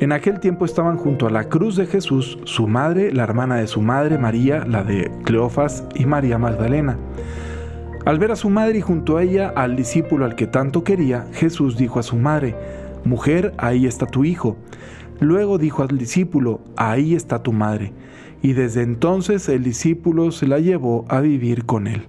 [0.00, 3.66] En aquel tiempo estaban junto a la cruz de Jesús su madre, la hermana de
[3.66, 6.96] su madre, María, la de Cleofas y María Magdalena.
[8.06, 11.26] Al ver a su madre y junto a ella al discípulo al que tanto quería,
[11.34, 12.56] Jesús dijo a su madre,
[13.04, 14.56] Mujer, ahí está tu hijo.
[15.20, 17.92] Luego dijo al discípulo, Ahí está tu madre.
[18.40, 22.06] Y desde entonces el discípulo se la llevó a vivir con él.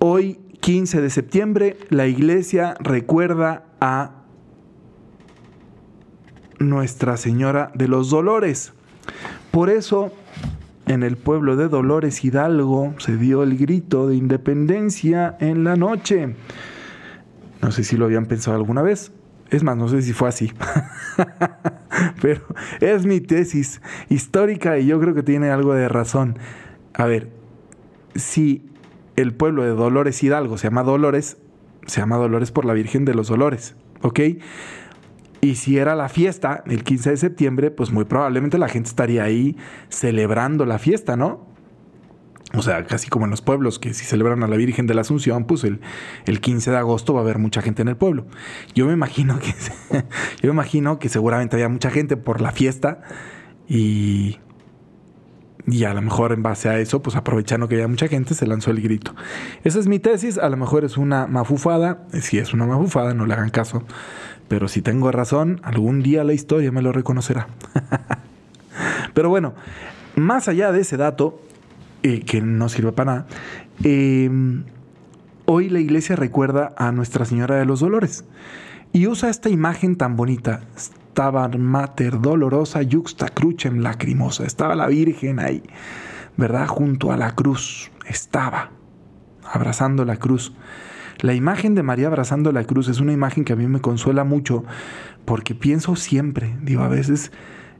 [0.00, 4.24] Hoy 15 de septiembre, la iglesia recuerda a
[6.58, 8.72] Nuestra Señora de los Dolores.
[9.52, 10.12] Por eso,
[10.88, 16.34] en el pueblo de Dolores Hidalgo se dio el grito de independencia en la noche.
[17.62, 19.12] No sé si lo habían pensado alguna vez.
[19.50, 20.52] Es más, no sé si fue así.
[22.20, 22.42] Pero
[22.80, 26.40] es mi tesis histórica y yo creo que tiene algo de razón.
[26.92, 27.30] A ver,
[28.16, 28.68] si
[29.16, 31.38] el pueblo de Dolores Hidalgo se llama Dolores,
[31.86, 34.20] se llama Dolores por la Virgen de los Dolores, ¿ok?
[35.40, 39.24] Y si era la fiesta el 15 de septiembre, pues muy probablemente la gente estaría
[39.24, 39.56] ahí
[39.88, 41.46] celebrando la fiesta, ¿no?
[42.54, 45.02] O sea, casi como en los pueblos, que si celebran a la Virgen de la
[45.02, 45.80] Asunción, pues el,
[46.26, 48.26] el 15 de agosto va a haber mucha gente en el pueblo.
[48.74, 49.52] Yo me imagino que,
[50.42, 53.02] yo me imagino que seguramente había mucha gente por la fiesta
[53.68, 54.38] y
[55.66, 58.46] y a lo mejor en base a eso, pues aprovechando que había mucha gente, se
[58.46, 59.14] lanzó el grito.
[59.64, 63.26] Esa es mi tesis, a lo mejor es una mafufada, si es una mafufada, no
[63.26, 63.82] le hagan caso,
[64.48, 67.48] pero si tengo razón, algún día la historia me lo reconocerá.
[69.14, 69.54] pero bueno,
[70.14, 71.40] más allá de ese dato,
[72.02, 73.26] eh, que no sirve para nada,
[73.82, 74.30] eh,
[75.46, 78.24] hoy la iglesia recuerda a Nuestra Señora de los Dolores
[78.92, 80.62] y usa esta imagen tan bonita
[81.16, 84.44] estaba mater dolorosa juxta crucem lacrimosa.
[84.44, 85.62] Estaba la Virgen ahí,
[86.36, 86.66] ¿verdad?
[86.66, 87.90] Junto a la cruz.
[88.06, 88.70] Estaba
[89.42, 90.52] abrazando la cruz.
[91.22, 94.24] La imagen de María abrazando la cruz es una imagen que a mí me consuela
[94.24, 94.64] mucho
[95.24, 97.32] porque pienso siempre, digo, a veces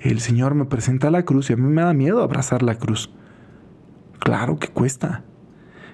[0.00, 3.14] el Señor me presenta la cruz y a mí me da miedo abrazar la cruz.
[4.18, 5.22] Claro que cuesta.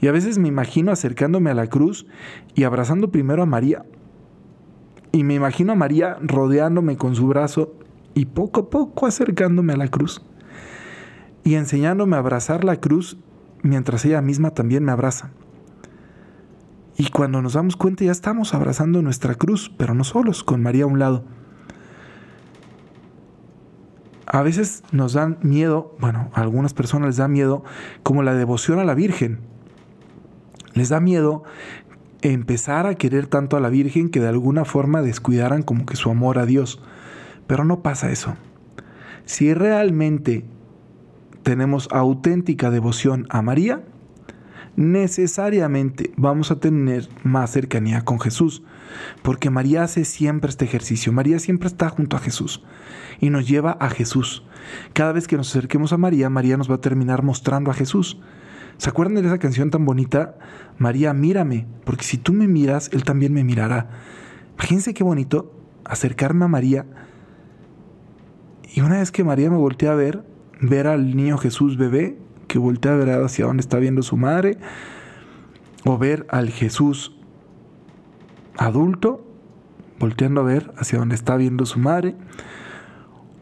[0.00, 2.08] Y a veces me imagino acercándome a la cruz
[2.56, 3.84] y abrazando primero a María
[5.12, 7.74] y me imagino a María rodeándome con su brazo
[8.14, 10.22] y poco a poco acercándome a la cruz
[11.44, 13.18] y enseñándome a abrazar la cruz
[13.62, 15.30] mientras ella misma también me abraza.
[16.96, 20.84] Y cuando nos damos cuenta ya estamos abrazando nuestra cruz, pero no solos, con María
[20.84, 21.24] a un lado.
[24.26, 27.64] A veces nos dan miedo, bueno, a algunas personas les da miedo
[28.02, 29.40] como la devoción a la Virgen.
[30.74, 31.42] Les da miedo
[32.22, 36.10] empezar a querer tanto a la Virgen que de alguna forma descuidaran como que su
[36.10, 36.80] amor a Dios.
[37.46, 38.36] Pero no pasa eso.
[39.24, 40.44] Si realmente
[41.42, 43.82] tenemos auténtica devoción a María,
[44.76, 48.62] necesariamente vamos a tener más cercanía con Jesús,
[49.22, 52.62] porque María hace siempre este ejercicio, María siempre está junto a Jesús
[53.20, 54.44] y nos lleva a Jesús.
[54.92, 58.20] Cada vez que nos acerquemos a María, María nos va a terminar mostrando a Jesús.
[58.80, 60.38] ¿Se acuerdan de esa canción tan bonita?
[60.78, 63.90] María, mírame, porque si tú me miras, Él también me mirará.
[64.54, 65.52] Imagínense qué bonito
[65.84, 66.86] acercarme a María
[68.74, 70.24] y una vez que María me voltea a ver,
[70.62, 72.16] ver al niño Jesús bebé,
[72.48, 74.56] que voltea a ver hacia dónde está viendo su madre,
[75.84, 77.14] o ver al Jesús
[78.56, 79.26] adulto,
[79.98, 82.16] volteando a ver hacia dónde está viendo su madre,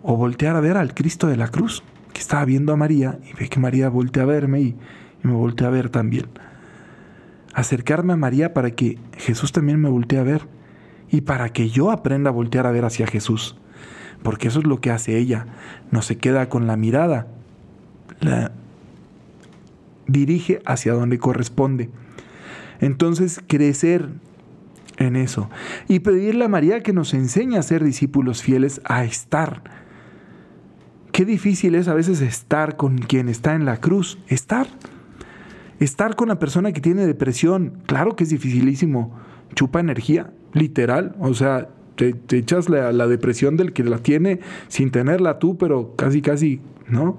[0.02, 3.36] o voltear a ver al Cristo de la cruz, que estaba viendo a María y
[3.38, 4.76] ve que María voltea a verme y
[5.22, 6.26] y me volteé a ver también.
[7.54, 10.42] Acercarme a María para que Jesús también me voltee a ver
[11.10, 13.56] y para que yo aprenda a voltear a ver hacia Jesús.
[14.22, 15.46] Porque eso es lo que hace ella.
[15.90, 17.26] No se queda con la mirada,
[18.20, 18.52] la
[20.06, 21.90] dirige hacia donde corresponde.
[22.80, 24.08] Entonces, crecer
[24.98, 25.48] en eso
[25.86, 29.62] y pedirle a María que nos enseñe a ser discípulos fieles, a estar.
[31.12, 34.66] Qué difícil es a veces estar con quien está en la cruz, estar.
[35.80, 39.16] Estar con la persona que tiene depresión, claro que es dificilísimo.
[39.54, 41.14] Chupa energía, literal.
[41.20, 46.22] O sea, te, echas la, depresión del que la tiene sin tenerla tú, pero casi,
[46.22, 47.18] casi, ¿no?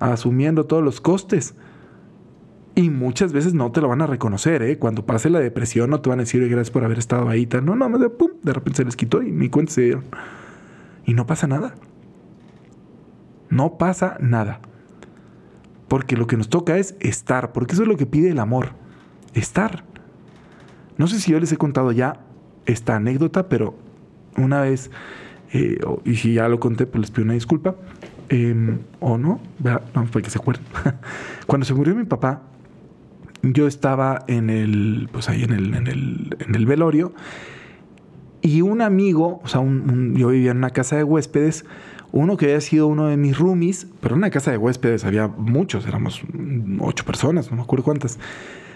[0.00, 1.54] Asumiendo todos los costes.
[2.74, 4.78] Y muchas veces no te lo van a reconocer, ¿eh?
[4.78, 7.48] Cuando pase la depresión no te van a decir gracias por haber estado ahí.
[7.62, 10.04] No, no, de, pum, de repente se les quitó y ni cuenta se dieron.
[11.06, 11.74] Y no pasa nada.
[13.48, 14.60] No pasa nada.
[15.88, 18.70] Porque lo que nos toca es estar, porque eso es lo que pide el amor,
[19.34, 19.84] estar.
[20.96, 22.20] No sé si yo les he contado ya
[22.66, 23.74] esta anécdota, pero
[24.36, 24.90] una vez,
[25.52, 27.76] eh, y si ya lo conté, pues les pido una disculpa,
[28.28, 30.64] em, o no, no, para que se acuerden.
[31.46, 32.42] Cuando se murió mi papá,
[33.42, 37.12] yo estaba en el, pues ahí en el, en el, en el velorio
[38.40, 41.64] Y un amigo, o sea, yo vivía en una casa de huéspedes,
[42.16, 45.26] uno que había sido uno de mis roomies, pero en una casa de huéspedes había
[45.26, 46.22] muchos, éramos
[46.78, 48.20] ocho personas, no me acuerdo cuántas.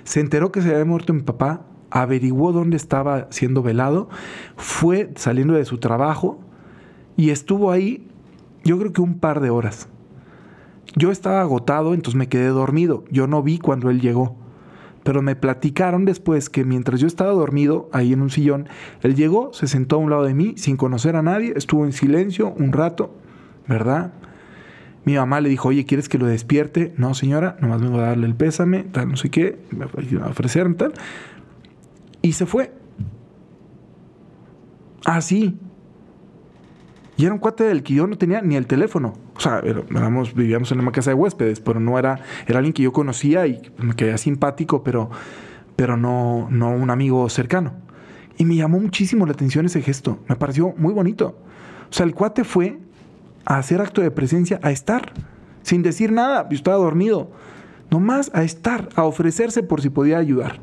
[0.03, 4.09] Se enteró que se había muerto mi papá, averiguó dónde estaba siendo velado,
[4.57, 6.41] fue saliendo de su trabajo
[7.17, 8.09] y estuvo ahí,
[8.65, 9.89] yo creo que un par de horas.
[10.97, 13.05] Yo estaba agotado, entonces me quedé dormido.
[13.09, 14.35] Yo no vi cuando él llegó.
[15.05, 18.69] Pero me platicaron después que mientras yo estaba dormido ahí en un sillón,
[19.03, 21.93] él llegó, se sentó a un lado de mí sin conocer a nadie, estuvo en
[21.93, 23.15] silencio un rato
[23.69, 24.13] ¿verdad?
[25.05, 26.93] Mi mamá le dijo, oye, ¿quieres que lo despierte?
[26.97, 29.59] No, señora, nomás vengo a darle el pésame, tal, no sé qué,
[30.23, 30.93] a ofrecerme tal.
[32.21, 32.73] Y se fue.
[35.05, 35.57] Así.
[37.17, 39.15] y era un cuate del que yo no tenía ni el teléfono.
[39.37, 39.63] O sea,
[40.35, 43.63] vivíamos en una casa de huéspedes, pero no era, era alguien que yo conocía y
[43.79, 45.11] me quedaba simpático, pero,
[45.77, 47.73] pero no, no un amigo cercano.
[48.37, 50.19] Y me llamó muchísimo la atención ese gesto.
[50.29, 51.39] Me pareció muy bonito.
[51.91, 52.79] O sea, el cuate fue
[53.45, 55.13] a hacer acto de presencia, a estar,
[55.63, 57.31] sin decir nada, yo estaba dormido,
[57.91, 60.61] nomás a estar, a ofrecerse por si podía ayudar.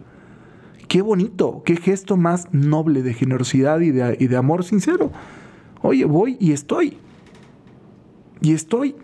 [0.88, 5.12] Qué bonito, qué gesto más noble de generosidad y de, y de amor sincero.
[5.82, 6.98] Oye, voy y estoy.
[8.42, 8.96] Y estoy.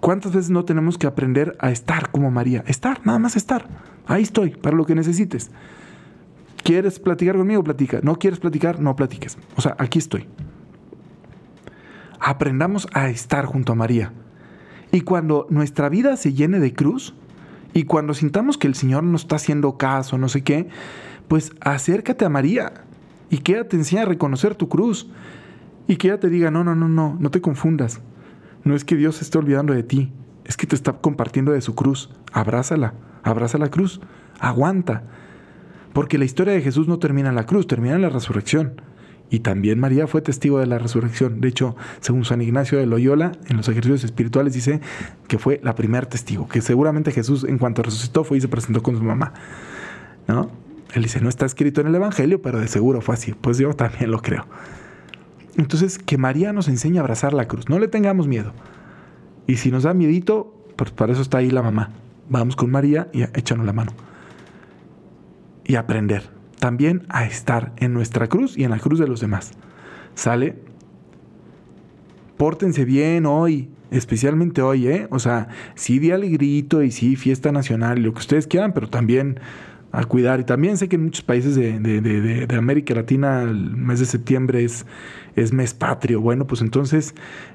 [0.00, 2.62] ¿Cuántas veces no tenemos que aprender a estar como María?
[2.66, 3.66] Estar, nada más estar.
[4.06, 5.50] Ahí estoy, para lo que necesites.
[6.62, 7.64] ¿Quieres platicar conmigo?
[7.64, 8.00] Platica.
[8.02, 8.80] ¿No quieres platicar?
[8.80, 9.38] No platiques.
[9.56, 10.28] O sea, aquí estoy
[12.24, 14.12] aprendamos a estar junto a María.
[14.90, 17.14] Y cuando nuestra vida se llene de cruz,
[17.74, 20.68] y cuando sintamos que el Señor nos está haciendo caso, no sé qué,
[21.28, 22.72] pues acércate a María
[23.28, 25.08] y que ella te enseñe a reconocer tu cruz.
[25.86, 28.00] Y que ella te diga, no, no, no, no, no te confundas.
[28.62, 30.10] No es que Dios se esté olvidando de ti,
[30.46, 32.08] es que te está compartiendo de su cruz.
[32.32, 34.00] Abrázala, abraza la cruz,
[34.40, 35.02] aguanta.
[35.92, 38.80] Porque la historia de Jesús no termina en la cruz, termina en la resurrección.
[39.34, 41.40] Y también María fue testigo de la resurrección.
[41.40, 44.80] De hecho, según San Ignacio de Loyola, en los ejercicios espirituales dice
[45.26, 48.84] que fue la primera testigo, que seguramente Jesús en cuanto resucitó fue y se presentó
[48.84, 49.32] con su mamá.
[50.28, 50.52] ¿No?
[50.92, 53.32] Él dice, no está escrito en el Evangelio, pero de seguro fue así.
[53.32, 54.46] Pues yo también lo creo.
[55.56, 57.68] Entonces, que María nos enseñe a abrazar la cruz.
[57.68, 58.52] No le tengamos miedo.
[59.48, 61.90] Y si nos da miedito, pues para eso está ahí la mamá.
[62.28, 63.90] Vamos con María y échanos la mano.
[65.64, 66.33] Y aprender
[66.64, 69.52] también a estar en nuestra cruz y en la cruz de los demás.
[70.14, 70.56] ¿Sale?
[72.38, 75.06] Pórtense bien hoy, especialmente hoy, ¿eh?
[75.10, 79.40] O sea, sí día grito y sí fiesta nacional, lo que ustedes quieran, pero también
[79.92, 80.40] a cuidar.
[80.40, 84.64] Y también sé que en muchos países de, de, América Latina el mes de septiembre
[84.64, 84.86] es,
[85.36, 86.20] es mes patrio.
[86.20, 87.14] Bueno, pues entonces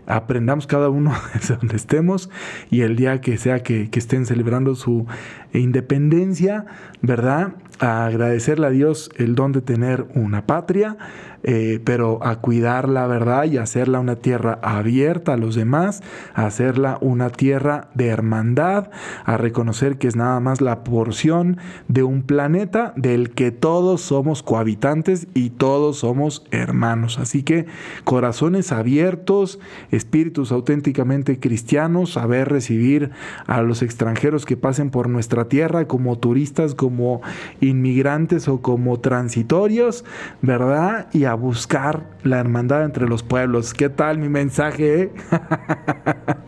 [0.09, 2.29] aprendamos cada uno desde donde estemos
[2.69, 5.07] y el día que sea que, estén celebrando su
[5.51, 6.65] independencia,
[7.01, 7.55] ¿verdad?
[7.79, 10.97] A agradecerle a Dios el don de tener una patria,
[11.43, 16.01] eh, pero a cuidar la verdad y hacerla una tierra abierta a los demás,
[16.33, 18.89] a hacerla una tierra de hermandad,
[19.25, 21.57] a reconocer que es nada más la porción
[21.89, 27.19] de un planeta del que todos somos cohabitantes y todos somos hermanos.
[27.19, 27.65] Así que
[28.03, 29.59] corazones abiertos,
[29.91, 33.11] espíritus auténticamente cristianos, saber recibir
[33.47, 37.21] a los extranjeros que pasen por nuestra tierra como turistas, como
[37.61, 40.05] inmigrantes o como transitorios,
[40.41, 41.07] ¿verdad?
[41.13, 43.73] Y a buscar la hermandad entre los pueblos.
[43.73, 45.01] ¿Qué tal mi mensaje?
[45.03, 45.11] Eh?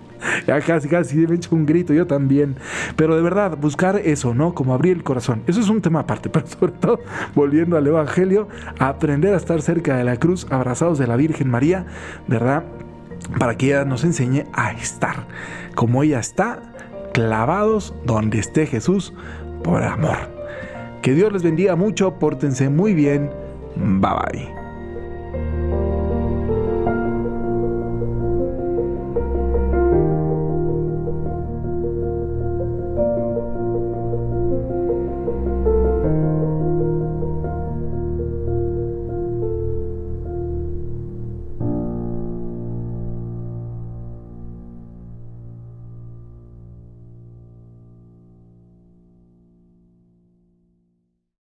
[0.47, 2.55] ya casi, casi me he hecho un grito, yo también.
[2.95, 4.53] Pero de verdad, buscar eso, ¿no?
[4.53, 5.43] Como abrir el corazón.
[5.47, 6.99] Eso es un tema aparte, pero sobre todo,
[7.35, 8.47] volviendo al Evangelio,
[8.79, 11.85] aprender a estar cerca de la cruz, abrazados de la Virgen María,
[12.27, 12.63] ¿verdad?
[13.37, 15.27] Para que ella nos enseñe a estar
[15.75, 16.59] como ella está,
[17.13, 19.13] clavados donde esté Jesús,
[19.63, 20.17] por amor.
[21.01, 23.29] Que Dios les bendiga mucho, pórtense muy bien.
[23.75, 24.60] Bye bye.